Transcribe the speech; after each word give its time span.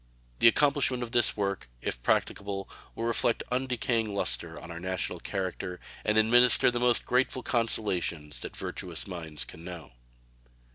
The 0.39 0.47
accomplishment 0.47 1.03
of 1.03 1.11
this 1.11 1.37
work, 1.37 1.69
if 1.79 2.01
practicable, 2.01 2.67
will 2.95 3.03
reflect 3.05 3.43
undecaying 3.51 4.07
luster 4.15 4.59
on 4.59 4.71
our 4.71 4.79
national 4.79 5.19
character 5.19 5.79
and 6.03 6.17
administer 6.17 6.71
the 6.71 6.79
most 6.79 7.05
grateful 7.05 7.43
consolations 7.43 8.39
that 8.39 8.55
virtuous 8.57 9.05
minds 9.05 9.45
can 9.45 9.63
know. 9.63 9.91